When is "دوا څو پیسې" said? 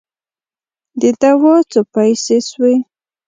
1.21-2.37